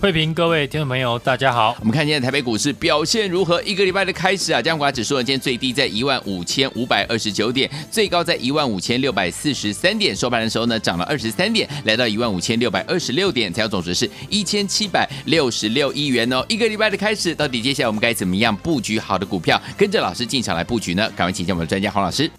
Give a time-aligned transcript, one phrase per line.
[0.00, 1.76] 慧平，各位听众朋友，大家好。
[1.80, 3.60] 我们看今天台北股市表现如何？
[3.64, 16.46] 一个礼拜的开始啊，加权指数呢，今天最低在一万五千五百二十九点，最高在一万五千六百四十三点，收盘的时候呢，涨了二十三点，来到一万五千六百二十六点，成交总值是一千七百六十六亿元哦。
[16.48, 21.10] 一个礼拜的开始，到底接下来我们该怎么样布局好的股票，跟着老师进场来布局呢？
[21.16, 22.30] 赶快请教我们的专家黄老师。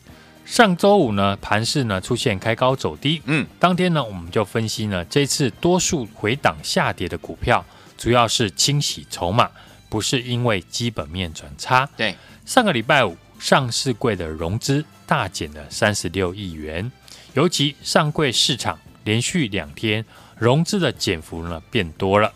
[0.50, 7.64] 上周五呢，盘市呢出现开高走低，嗯，当天呢，我们就分析呢，这次多数回档下跌的股票，
[7.96, 9.48] 主要是清洗筹码，
[9.90, 11.88] 不是因为基本面转差。
[11.96, 12.16] 对，
[12.48, 16.92] 上个礼拜五上市柜的融资大减了三十六亿元，
[17.36, 20.04] 尤其上柜市场连续两天
[20.36, 22.34] 融资的减幅呢变多了。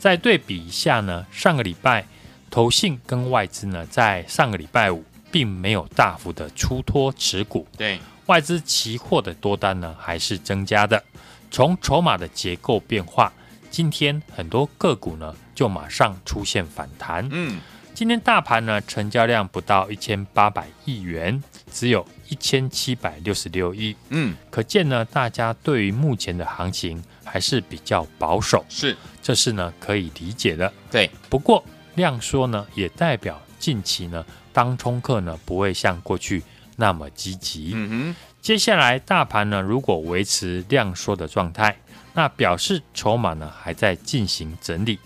[0.00, 2.04] 再对比一下呢，上个礼拜
[2.50, 5.04] 投信跟外资呢，在上个礼拜五。
[5.32, 11.02] 并没有大幅的出脱持股，对外资期货的多单呢还是增加的。
[11.50, 13.32] 从筹码的结构变化，
[13.70, 17.26] 今天很多个股呢就马上出现反弹。
[17.30, 17.60] 嗯，
[17.92, 23.96] 今天大盘呢成交量不到一千八百亿元，只有一千七百六十六亿。
[24.10, 30.72] 嗯，可见呢大家对于目前的行情还是比较保守，是，这是呢可以理解的。
[30.90, 31.62] 对，不过
[31.96, 34.26] 量缩呢也代表近期呢。
[34.52, 36.42] 当冲客呢不会像过去
[36.76, 37.70] 那么积极。
[37.72, 41.74] 嗯哼，接下来大盘呢如果维持量缩的状态，
[42.12, 44.98] 那表示筹码呢还在进行整理。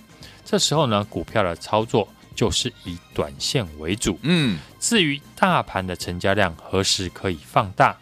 [0.44, 4.18] 这时候呢股票的操作就是以短线为主。
[4.22, 7.96] 嗯，至于大盘的成交量何时可以放大，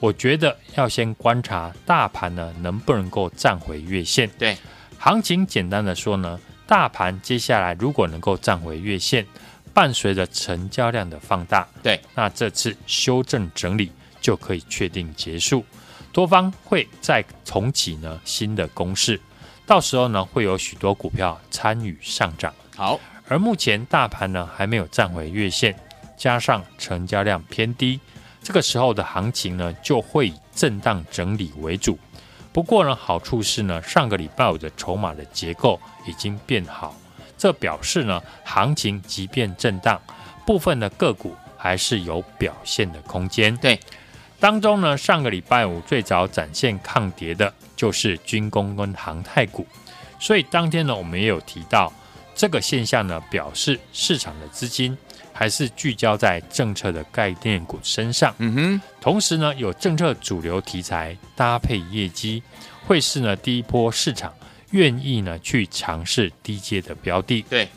[0.00, 4.28] 我觉得要先观察大盘呢能不能够站回月线。
[4.38, 4.58] 对，
[4.98, 9.26] 行情简单的说呢，大盘接下来如果能够站回月线。
[9.72, 15.64] 伴随着成交量的放大，对，那这次修正整理就可以确定结束，
[16.12, 19.20] 多方会再重启呢新的攻势，
[19.64, 22.52] 到时候呢会有许多股票参与上涨。
[22.76, 22.98] 好，
[23.28, 25.74] 而目前大盘呢还没有站回月线，
[26.16, 28.00] 加上成交量偏低，
[28.42, 31.98] 这个时候的行情呢就会以震荡整理为主。
[32.52, 36.94] 不过呢好处是呢上个礼拜五的筹码的结构已经变好。
[37.40, 39.98] 这表示呢，行情即便震荡，
[40.44, 43.56] 部分的个股还是有表现的空间。
[43.56, 43.80] 对，
[44.38, 49.66] 当中呢，上个礼拜五最早展现抗跌的就是军工跟航太股，
[50.18, 51.90] 所以当天呢，我们也有提到
[52.34, 54.94] 这个现象呢，表示市场的资金
[55.32, 58.34] 还是聚焦在政策的概念股身上。
[58.36, 62.42] 嗯哼，同时呢，有政策主流题材搭配业绩，
[62.86, 64.30] 会是呢第一波市场。
[64.70, 67.42] 愿意呢去尝试低阶的标的。
[67.48, 67.68] 对，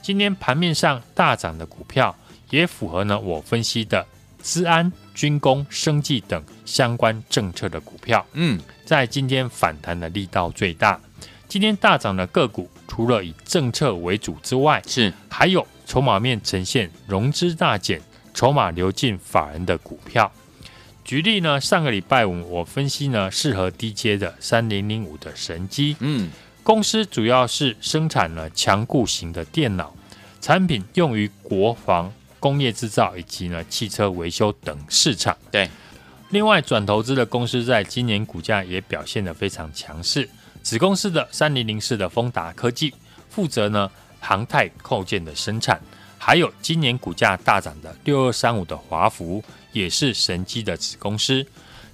[0.00, 2.14] 今天盘面上大涨的股票，
[2.50, 4.06] 也符合呢我分析的
[4.40, 8.26] 资安、军工、生技等相关政策的股票。
[8.32, 11.00] 嗯，在今天反弹的力道最大。
[11.46, 18.00] 今天大涨的个股，除了以政策为主之外，是还有筹码面呈现融资大减、
[18.32, 20.32] 筹码流进法人的股票。
[21.04, 26.30] 举例呢，上个礼拜五我分析呢，适合低阶的三零零五的神机，嗯，
[26.62, 29.94] 公司主要是生产了强固型的电脑
[30.40, 35.36] 产品，用于国防、工业制造以及呢汽车维修等市场。
[35.50, 35.68] 对，
[36.30, 40.28] 另外转投资的公司在今年股价也表现得非常强势，
[40.62, 42.94] 子公司的三零零四的丰达科技
[43.28, 43.90] 负责呢
[44.20, 45.80] 航太构件的生产，
[46.24, 49.42] 还有今年股价大涨的六二三五的华孚。
[49.72, 51.46] 也是神机的子公司，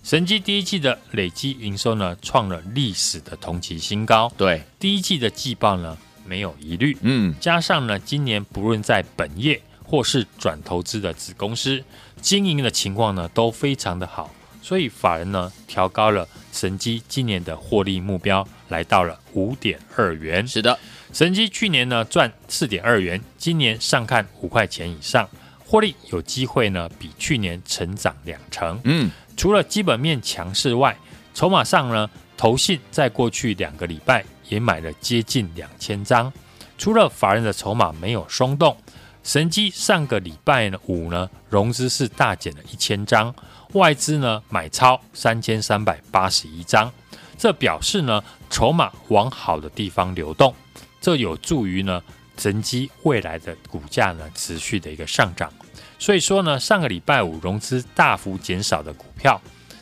[0.03, 4.29] 神机第一季的累计营收呢创了历史的同期新高。
[4.37, 5.97] 对，第一季的季报呢
[6.27, 6.99] 没有疑虑。
[7.03, 11.81] 嗯，加上呢今年不论在本业或是转投资的子公司
[12.21, 20.45] 经营的情况呢都非常的好，所以法人呢调高了神机今年的获利目标，来到了五点二元。
[20.49, 20.77] 是的，
[21.19, 25.29] 神机去年呢赚四点二元，今年上看五块钱以上。
[25.67, 28.81] 获利有机会呢，比去年成长两成。
[28.85, 30.97] 嗯，除了基本面强势外，
[31.35, 36.33] 筹码上呢，投信在过去两个礼拜也买了接近两千张。
[36.79, 38.77] 除了法人的筹码没有松动，
[39.25, 43.35] 神机上个礼拜呢五呢，融资是大减了一千张，
[43.73, 46.93] 外资呢买超三千三百八十一张，
[47.37, 50.55] 这表示呢筹码往好的地方流动，
[51.01, 52.03] 这有助于呢
[52.37, 55.53] 神机未来的股价呢持续的一个上涨。
[55.99, 59.41] 所以说呢，上个礼拜五融资大幅减少的股票，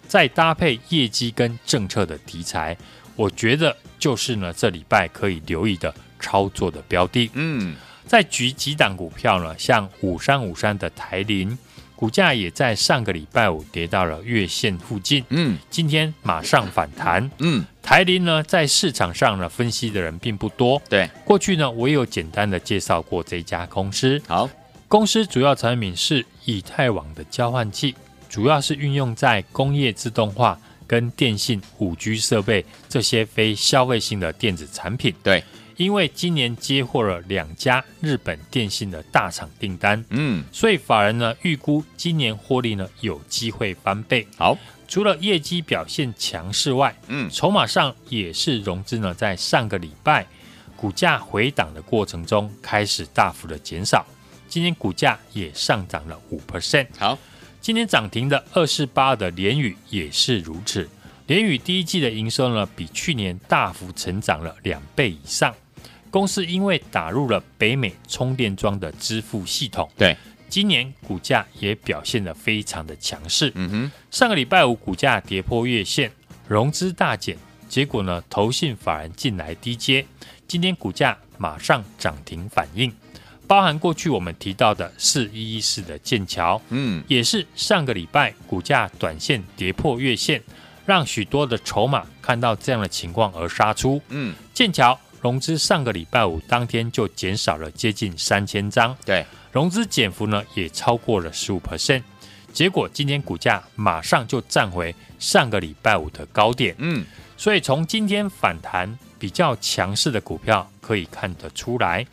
[0.09, 2.77] 再搭配业绩跟政策的题材，
[3.15, 7.31] 我觉得就是呢这礼拜可以留意的操作的标的。
[7.35, 7.77] 嗯，
[8.07, 11.59] 再举几档股票呢，像五三五三的台铃，
[11.97, 15.25] 股价也在上个礼拜五跌到了月线附近。
[15.31, 17.29] 嗯，今天马上反弹。
[17.39, 20.81] 嗯，台铃呢在市场上呢分析的人并不多。
[20.89, 24.23] 对，过去呢我也有简单的介绍过这家公司。
[24.29, 24.49] 好。
[24.89, 27.93] 公司主要产品是以太网的交换器，
[28.29, 30.57] 主要是运用在工业自动化
[30.87, 35.13] 跟电信、五 G 设备这些非消费性的电子产品。
[35.25, 35.43] 对，
[35.77, 44.27] 因为今年接获了两家日本电信的大厂订单，嗯，所以法人呢预估今年获利呢有机会翻倍。
[44.37, 44.57] 好，
[44.89, 50.27] 除了业绩表现强势外，嗯，筹码上也是融资呢在上个礼拜
[50.77, 54.05] 股价回档的过程中开始大幅的减少。
[54.49, 56.87] 今天股价也上涨了五 percent。
[56.99, 57.19] 好，
[57.61, 60.89] 今天涨停的二四八的联宇也是如此。
[61.27, 65.55] 联宇第一季的营收呢，比去年大幅成长了两倍以上。
[66.17, 70.17] 公司因为打入了北美充电桩的支付系统，对，
[70.49, 73.53] 今年股价也表现得非常的强势。
[73.55, 76.11] 嗯哼，上个礼拜五股价跌破月线，
[76.49, 77.37] 融资大减，
[77.69, 80.07] 结果呢，投信法人进来低接，
[80.49, 82.91] 今天股价马上涨停反应。
[83.47, 90.43] 包含过去我们提到的四一一四的剑桥，嗯，也是上个礼拜股价短线跌破月线，
[90.87, 101.61] 让许多的筹码看到这样的情况而杀出，嗯，剑桥融资上个礼拜五当天就减少了接近三千张，对，融资减幅呢也超过了十五。
[101.61, 102.03] percent，
[102.53, 107.05] 结果今天股价马上就站回上个礼拜五的高点，嗯，
[107.37, 112.07] 所以从今天反弹比较强势的股票可以看得出来。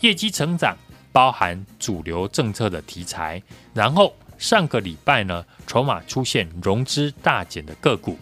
[0.00, 0.76] 业绩成长
[1.12, 3.42] 包含主流政策的题材，
[3.74, 8.16] 然后上个礼拜呢，筹码出现融资大减的个股，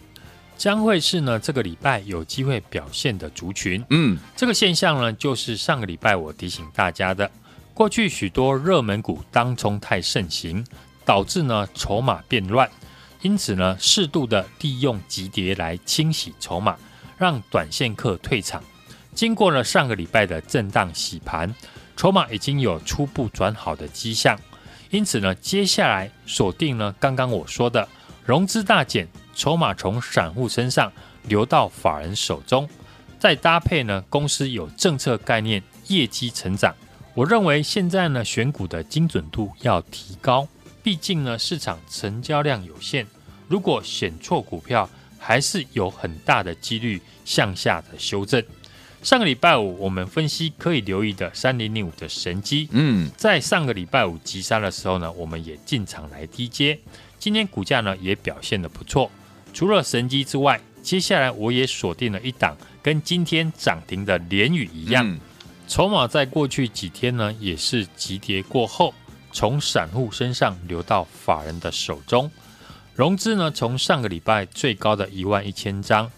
[0.59, 3.81] 将会是呢这个礼拜有机会表现的族群。
[3.91, 7.31] 嗯，这个现象呢，就是上个礼拜我提醒大家的，
[7.73, 10.65] 过去许多热门股当冲太盛行，
[11.05, 12.69] 导致呢筹码变乱，
[13.21, 16.75] 因此呢适度的利用急跌来清洗筹码，
[17.17, 18.61] 让短线客退场。
[19.15, 21.55] 经过了上个礼拜的震荡洗盘，
[21.95, 24.37] 筹码已经有初步转好的迹象，
[24.89, 27.87] 因此呢，接下来锁定呢刚刚我说的
[28.25, 29.07] 融资大减，
[29.39, 30.91] 筹码从散户身上
[31.23, 32.67] 流到法人手中，
[33.17, 36.75] 再搭配呢公司有政策概念、业绩成长，
[37.13, 40.45] 我认为现在呢选股的精准度要提高，
[40.83, 43.05] 毕竟呢市场成交量有限，
[43.47, 48.43] 如果选错股票，还是有很大的几率向下的修正。
[49.01, 56.77] 上个礼拜五，我们分析可以留意的三零零五的神机，嗯，在上个礼拜五急杀的时候呢，我们也进场来低接。
[57.17, 59.09] 今天股价呢也表现的不错。
[59.53, 65.19] 除了神机之外，接下来我也锁定了一档跟今天涨停的联宇一样，嗯、
[65.67, 68.93] 筹码在过去几天呢也是急跌过后，
[69.31, 72.29] 从散户身上流到法人的手中，
[72.95, 76.09] 融资呢从上个礼拜最高的一万一千张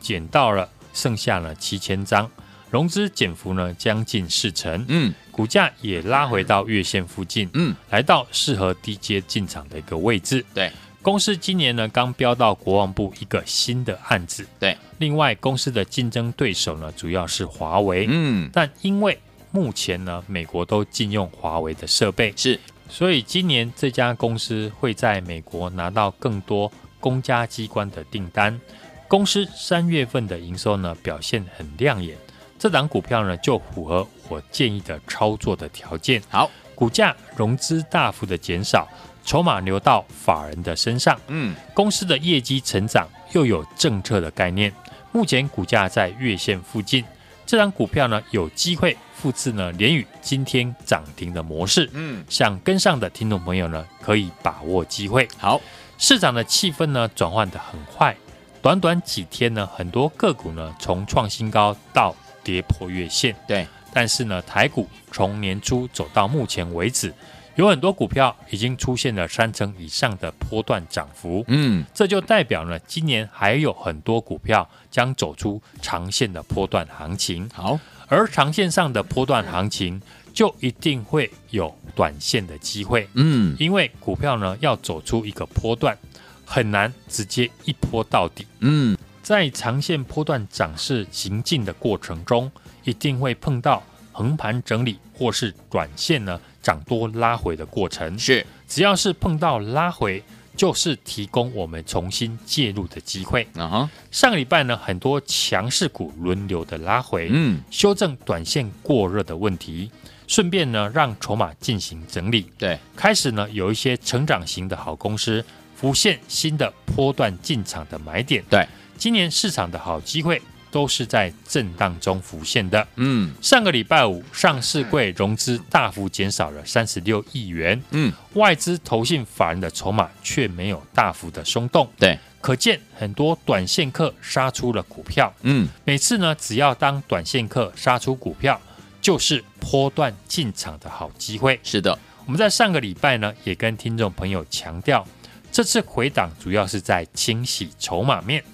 [0.00, 0.68] 减到了。
[0.94, 2.28] 剩下了七千张，
[2.70, 10.44] 融资减幅呢将近四成，嗯，股价也拉回到月线附近，嗯，来到适合低阶进场的一个位置。
[10.52, 10.72] 对，
[11.08, 14.76] 公司今年呢刚标到国防部一个新的案子，对。
[14.98, 19.18] 另外，公司的竞争对手呢主要是华为，嗯，但因为
[19.50, 22.60] 目前呢美国都禁用华为的设备，是，
[22.90, 28.60] 所以今年这家公司会在美国拿到更多公家机关的订单。
[29.08, 32.18] 公司三月份的营收呢表现很亮眼，
[32.58, 36.22] 这档股票呢就符合我建议的操作的条件。
[36.28, 38.86] 好，股价融资大幅的减少，
[39.28, 41.20] 筹码流到法人的身上。
[41.26, 44.72] 嗯，公司的业绩成长又有政策的概念，
[45.12, 47.04] 目前股价在月线附近，
[47.44, 51.90] 这张股票呢有机会复制呢连宇今天涨停的模式。
[51.92, 55.28] 嗯，想跟上的听众朋友呢可以把握机会。
[55.36, 55.60] 好，
[55.98, 58.16] 市场的气氛呢转换的很快。
[58.62, 63.36] 短短几天呢，很多个股呢从创新高到跌破月线。
[63.46, 67.12] 对，但是呢，台股从年初走到目前为止，
[67.58, 71.44] 有很多股票已经出现了三成以上的波段涨幅。
[71.48, 77.50] 嗯，这就代表呢，今年还有很多股票将走出长线的波段行情。
[77.52, 80.00] 好，而长线上的波段行情，
[80.32, 83.08] 就一定会有短线的机会。
[83.14, 85.98] 嗯，因为股票呢要走出一个波段，
[86.44, 88.46] 很难直接一波到底。
[88.60, 92.48] 嗯，在长线波段涨势行进的过程中，
[92.84, 98.18] 一定会碰到横盘整理或是短线呢涨多拉回的过程。
[98.18, 100.22] 是，只要是碰到拉回，
[100.54, 103.48] 就是提供我们重新介入的机会。
[103.56, 109.90] 啊哈，上个礼拜呢，很多强势股轮流的拉回，嗯，修正短线过热的问题，
[110.26, 112.52] 顺便呢让筹码进行整理。
[112.58, 115.42] 对，开始呢有一些成长型的好公司
[115.74, 118.44] 浮现新的波段进场的买点。
[118.50, 122.86] 对，今年市场的好机会都是在震荡中浮现的。
[122.96, 123.32] 嗯。
[123.40, 135.32] 上个礼拜五，上市柜融资大幅减少了三十六亿元，嗯，外资投信法人的筹码却没有大幅的松动，对，可见很多短线客杀出了股票。
[135.42, 138.60] 嗯，每次呢，只要当短线客杀出股票，
[139.00, 141.58] 就是波段进场的好机会。
[141.62, 145.06] 是的，我们在上个礼拜呢，也跟听众朋友强调，
[145.50, 148.44] 这次回档主要是在清洗筹码面，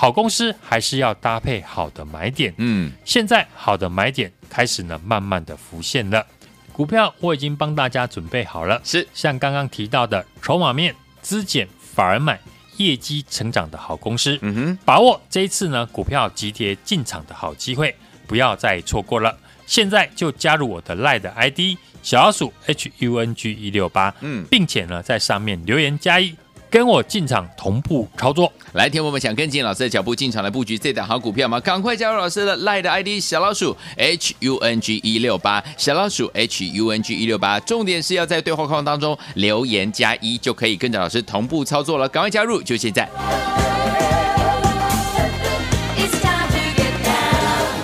[0.00, 2.54] 好公司还是要搭配好的买点。
[2.58, 6.24] 嗯，现在好的买点开始呢，慢慢的浮现了。
[6.72, 9.04] 股票我已经帮大家准备好了，是。
[9.12, 12.38] 像刚刚提到的筹码面、资减、反而买、
[12.76, 17.92] 业绩成长的好公司，嗯哼，把握这一次呢股票急跌进场的好机会，
[18.28, 19.36] 不要再错过了。
[19.66, 24.46] 现在就加入我的 LINE 的 ID 小老鼠 H U N G 一六八，嗯。
[24.48, 26.36] 并且呢在上面留言加一，
[26.70, 28.52] 跟我进场同步操作。
[28.72, 31.58] 来，听我们想跟进老师的脚步进场来布局这档好股票吗？
[31.60, 42.08] 赶快加入老师的 Line 的 ID 小老鼠 H U N G 一六八，小老鼠 H U N G 一六八，重点是要在对话框当中留言加一，就可以跟着老师同步操作了。
[42.08, 43.08] 赶快加入，就现在。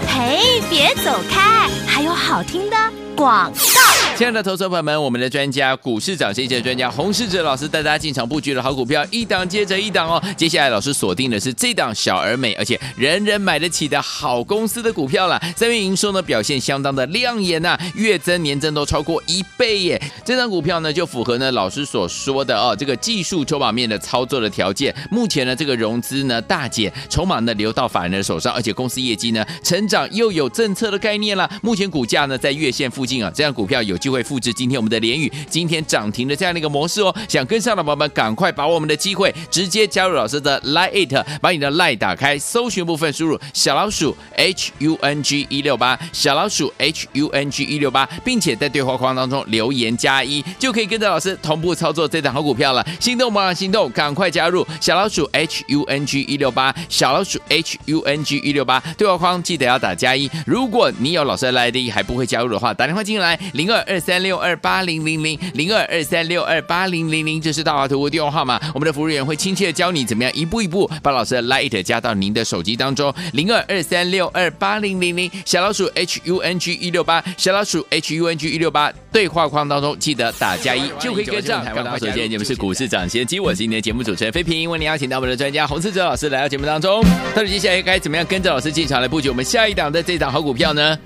[0.07, 2.76] 嘿，别走开，还有好听的
[3.17, 4.03] 广告。
[4.16, 10.23] 亲爱的投资朋友们，我们的专家股市涨先机的专家洪世哲老师带大家进场布局的好股票，一档接着一档哦。
[10.37, 15.42] 接下来老师锁定的是这档小而美，而且人人买得起的好公司的股票了。
[15.56, 20.00] 三月营收呢表现相当的亮眼呐、月增年增都超过一倍耶。
[20.25, 24.94] 这档股票呢就符合呢老师所说的哦，这个技术筹码面的操作的条件。
[25.11, 31.50] 目前呢这个融资呢大减，筹码呢流到法人的手上，而且公司业绩呢成长又有政策的概念了。
[31.62, 37.14] 目前股价呢在月线附近啊，这样股票有机会复制今天我们的联宇今天涨停的这样的一个模式哦。
[37.26, 52.87] 想跟上的宝宝们，赶快把握我们的机会，直接加入老师的 Line It，把你的 Line 打开，搜寻部分输入小老鼠 H U N G 一六八，小老鼠 H U N G 一六八，并且在对话框当中留言加一，就可以跟着老师同步操作这档好股票了。
[53.00, 53.54] 心动吗？
[53.54, 60.30] 心动，赶快加入小老鼠 H U N G 一六八，小老鼠 H U N G 一六八，对话框记得要打加一。
[60.44, 68.61] 如果你有老师的 ID 还不会加入的话，打电话进来零二二三六二八零零零零二二三六二八零零零，这是大华图的电话号码。
[68.75, 73.13] 我们的服务员会亲切的教你怎么样一步一步把老师的 Lite 加到您的手机当中。
[73.33, 87.05] 零二二三六二八零零零，小老鼠 H U N G 一六八，小老鼠 H U N G 一六八，对话框当中记得打加一，就可以跟上台湾大首先节目是股市涨先机，我是今天的节目主持人飞平，为您邀请到我们的专家洪思哲老师来到节目当中。
[87.35, 90.99] 到底接下来该怎么样跟着老师进场来布局我们下一档的这档好股票呢？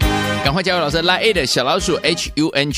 [0.45, 2.78] 赶快加入老师 Light，小老鼠 H U N G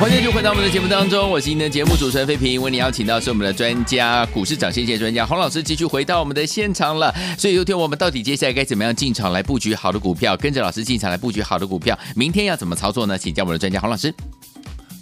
[0.00, 7.12] 欢迎就回到我们的节目当中，我是今天的节目主持人费平，为你邀请到是我们的专家股市涨先机专家洪老师，继续回到我们的现场了。
[7.36, 13.18] 所以，有天我们到底接下来该怎么样进场来布局好的股票，跟着老师进场来布局好的股票，明天要怎么操作呢？
[13.18, 14.14] 请教我们的专家洪老师。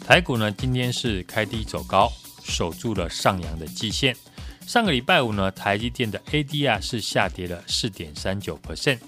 [0.00, 2.10] 台股呢，今天是开低走高，
[2.42, 4.16] 守住了上扬的季线。
[4.66, 8.98] 上个礼拜五呢，台积电的 ADR 是下跌了四点三九 percent。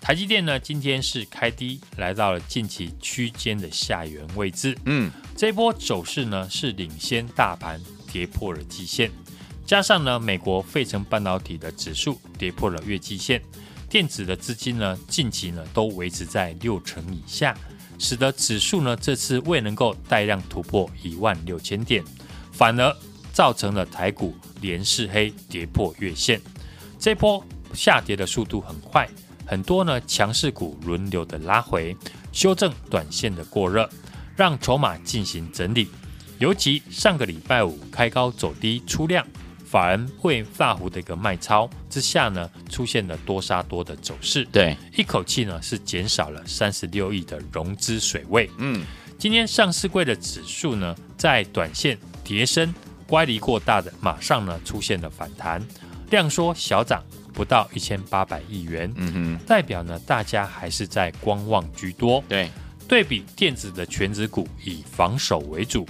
[0.00, 4.76] 台积电呢，今天是开低，来到了近期区间的下缘位置。
[4.86, 9.10] 嗯，这波走势呢，是领先大盘跌破了季线，
[9.66, 13.40] 加上呢，美国费城半导体的指数跌破了月季线，
[13.88, 17.56] 电子的资金呢，近期呢都维持在六成以下，
[17.98, 22.02] 使得指数呢这次未能够带量突破一万六千点，
[22.50, 22.96] 反而
[23.32, 26.40] 造成了台股连四黑跌破月线。
[26.98, 29.08] 这波下跌的速度很快，
[29.50, 31.96] 很多呢强势股轮流的拉回，
[32.30, 33.90] 修正短线的过热，
[34.36, 35.88] 让筹码进行整理。
[36.38, 39.26] 尤其上个礼拜五开高走低出量，
[39.66, 44.46] 法人会大幅的一个卖超之下呢，出现了多杀多的走势。
[44.52, 48.48] 对，一口气呢是减少了三十六亿的融资水位。
[48.58, 48.86] 嗯，
[49.18, 52.72] 今天上市柜的指数呢，在短线跌升、
[53.04, 55.60] 乖离过大的，马上呢出现了反弹，
[56.10, 58.92] 量缩小涨不到一千八百亿元。
[58.96, 62.22] 嗯哼，代表呢大家还是在观望居多。
[62.28, 62.50] 对，
[62.88, 65.86] 对比电子的全指股以防守为主，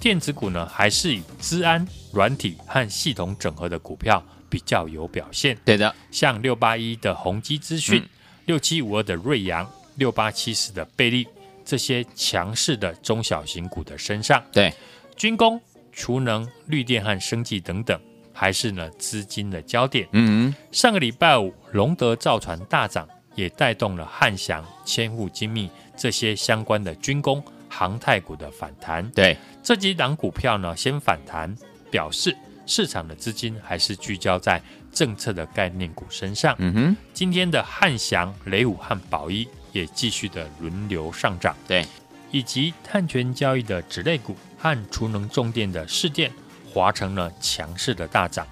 [0.00, 5.56] 电子股呢，还是以资安、软体和系统整合的股票比较有表现。
[5.64, 8.06] 对的，像六八一的宏基资讯、
[8.46, 11.26] 六七五二的瑞阳、六八七四的贝利
[11.64, 14.42] 这些强势的中小型股的身上。
[14.52, 14.72] 对，
[15.16, 15.60] 军工、
[15.92, 17.98] 储能、绿电和生技等等，
[18.32, 20.08] 还是呢资金的焦点。
[20.12, 29.08] 嗯，上个礼拜五，龙德造船大涨，也带动了汉翔、千户精密这些相关的军工、航太股的反弹。
[29.10, 31.54] 对，这几档股票呢，先反弹，
[31.90, 36.54] 表示市场的资金还是聚焦在政策的概念股身上。
[36.58, 41.56] 嗯哼，今天的汉翔、雷武和宝一也继续的轮流上涨。
[41.66, 41.84] 对，
[42.30, 46.30] 以及碳权交易的纸类股和储能重电的市电、
[46.72, 48.46] 华城呢，强势的大涨。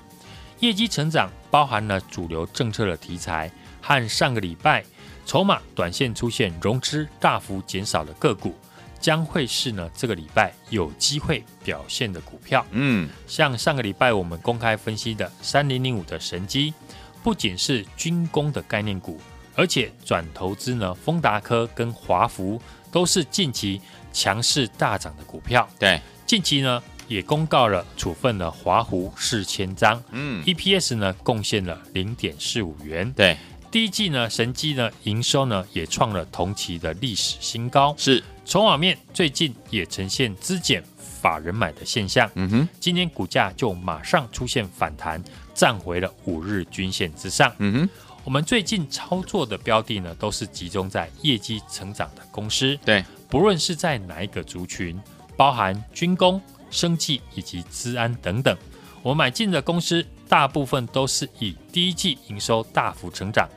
[0.58, 4.84] 业绩成长包含了主流政策的题材和上个礼拜
[5.24, 8.54] 筹码短线出现融资大幅减少的个股，
[9.00, 12.66] 将会是呢这个礼拜有机会表现的股票。
[12.72, 16.74] 嗯，像上个礼拜我们公开分析的三零零五的神机，
[17.22, 19.18] 不仅是军工的概念股，
[19.54, 22.60] 而且转投资呢丰达科跟华孚
[22.92, 23.80] 都是近期
[24.12, 25.66] 强势大涨的股票。
[25.78, 26.82] 对，近期呢。
[27.10, 33.12] 也公告了处分了华湖四千张，嗯，EPS 呢贡献了零点四五元。
[33.14, 33.36] 对，
[33.68, 37.92] 第一季呢，神机呢营收呢也创了同期的历史新高。
[37.98, 40.84] 是，筹码面最近也呈现资减
[41.20, 42.30] 法人买的现象。
[42.36, 45.20] 嗯哼，今天股价就马上出现反弹，
[45.52, 47.52] 站回了五日均线之上。
[47.58, 47.88] 嗯哼，
[48.22, 52.78] 我们最近操作的标的呢，都是集中在业绩成长的公司。
[52.84, 54.96] 对，不论是在哪一个族群，
[55.36, 56.40] 包含军工。
[56.70, 58.56] 生技以及资安等等，
[59.02, 63.48] 我买进的公司大部分都是以第一季营收大幅成长，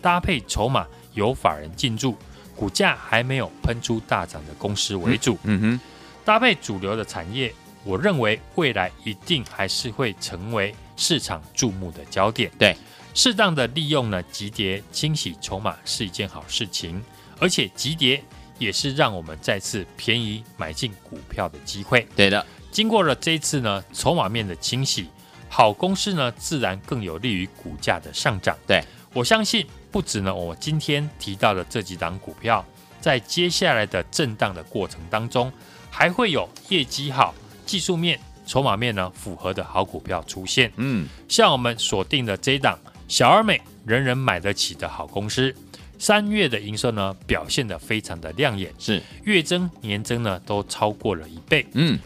[0.00, 2.16] 搭配筹码由法人进驻，
[2.56, 5.38] 股价还没有喷出大涨的公司为主。
[5.44, 5.80] 嗯哼，
[6.24, 7.52] 搭配主流的产业，
[7.84, 12.50] 我认为未来一定还是会成为市场注目的焦点。
[12.58, 12.76] 对，
[13.12, 17.02] 适当的利用呢急跌清洗筹码是一件好事情，
[17.38, 18.22] 而且急跌
[18.58, 22.06] 也是让我们再次便宜买进股票的机会。
[22.16, 22.46] 对的。
[22.72, 25.06] 经过了这一次呢，筹码面的清洗，
[25.48, 28.56] 好公司呢，自然更有利于股价的上涨。
[28.66, 28.82] 对，
[29.12, 32.64] 我相信，不止呢，我今天提到的这几档股票，
[32.98, 35.52] 在接下来的震荡的过程当中，
[35.90, 37.34] 还会有业绩好、
[37.66, 40.72] 技术面、筹码面呢符合的好股票出现。
[40.76, 45.54] 嗯，像我们锁定的这一档小而美，人人买得起的好公司，
[45.98, 51.66] 三月的营收呢表现得非常的亮眼，是月增、年增呢都超过了一倍。
[51.74, 51.98] 嗯。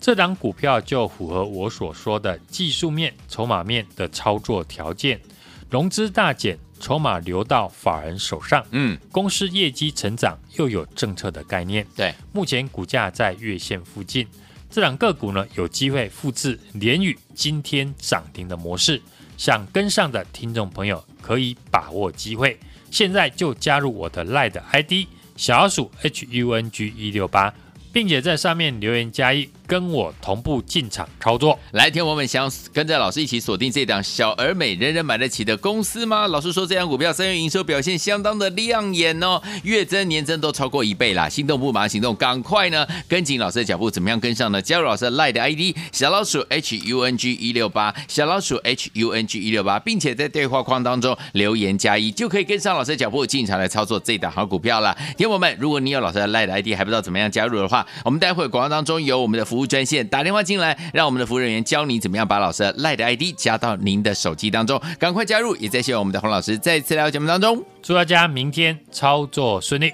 [0.00, 5.20] 这档股票就符合我所说的技术面、筹码面的操作条件，
[5.68, 8.64] 融资大减，筹码流到法人手上。
[8.70, 11.84] 嗯，公司业绩成长又有政策的概念。
[11.96, 14.24] 对，目前股价在月线附近，
[14.70, 19.00] 这档个股呢有机会复制联宇今天涨停的模式。
[19.36, 22.56] 想跟上的听众朋友可以把握机会，
[22.90, 24.92] 现在就加入我的 LINE ID
[25.36, 27.52] 小老鼠 H U N G 一六八。
[27.92, 31.58] 并且在上面留言加一，跟我同步进场操作。
[31.72, 36.26] 来，听我们想跟着老师一起锁定这档小而美、人人买得起的公司吗？
[36.28, 41.28] 老师说这档股票三月营收表现相当的亮眼哦，月增、年增都超过一倍啦。
[41.28, 44.60] 心动不马上行动，赶快呢跟紧老师的脚步，怎么样跟上呢？
[44.62, 54.96] 加入老师的 LINE ID 小老鼠 H U N G 一六八，小老鼠 H U N G 一六八，并且在对话框当中留言加一，就可以跟上老师的脚步进场来操作这档好股票了。
[55.16, 65.54] 听我们，如果你有老师的 LINE ID 还不知道怎么样加入的话，我们待会广告当中有我们的服务专线，打电话进来，让我们的服务人员教你怎么样把老师的 ID 加到您的手机当中，赶快加入！
[65.56, 69.92] 也在希望我们的洪老师再次来到节目当中，祝大家明天操作顺利。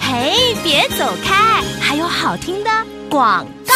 [0.00, 2.70] 嘿，别走开，还有好听的
[3.08, 3.74] 广告。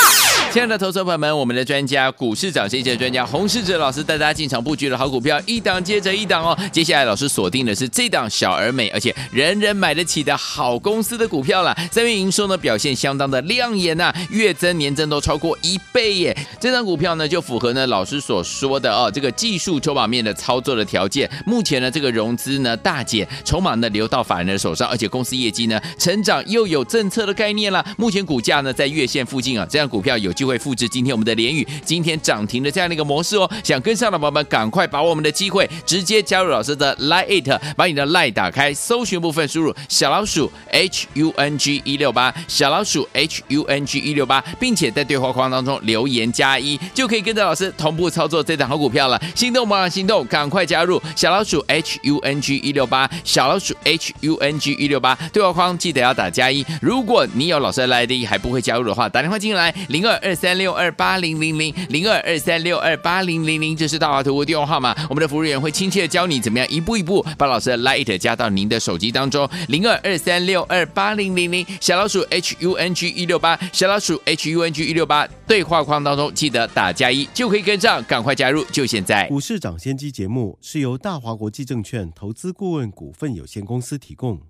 [0.53, 6.55] 亲爱的投资朋友们，我们的专家股市涨先机的专家洪世哲老师带大家进场布局的好股票，一档接着一档哦。
[6.71, 11.75] 接下来老师锁定的是这档小而美，而且人人买得起的好公司的股票了。
[11.91, 16.37] 三月营收呢表现相当的亮眼呐、月增年增都超过一倍耶。
[16.61, 21.27] 这张股票呢就符合呢老师所说的哦，这个技术筹码面的操作的条件。
[21.47, 27.83] 目前呢这个融资呢大减，筹码呢流到法人的手上，而且公司业绩呢成长又有政策的概念了。
[27.97, 30.31] 目前股价呢在月线附近啊，这样股票有。
[30.43, 33.49] 就会复制今天我们的联宇今天涨停的这样的一个模式哦。
[33.63, 49.23] 想跟上的宝宝们，赶快把握我们的机会，直接加入老师的 Line It，把你的 Line 打开，搜寻部分输入小老鼠 H U N G 一六八，小老鼠 H U N G 一六八，并且在对话框当中留言加一，就可以跟着老师同步操作这档好股票了。
[49.37, 49.89] 心动吗？
[49.89, 56.67] 心动，赶快加入小老鼠 H U N G 一六八，小老鼠 H U N G 一六八，对话框记得要打加一。
[56.81, 79.27] 如果你有老师的 Line 还不会加入的话，打电话进来零二二三六二八零零零零二二三六二八零零零，这是大华图的电话号码，我们的服务员会亲切的教你怎么样一步一步把老师的 Light 加到您的手机当中，零二二三六二八零零零，小老鼠 H U N G 一六八，小老鼠 H U N G 一六八，对话框当中记得打加一就可以跟上，赶快加入，就现在。
[79.29, 84.41] 股市涨先机节目是由大华国际证券投资顾问股份有限公司提供，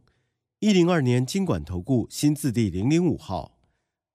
[0.60, 3.52] 一零二年金管投顾新字第零零五号。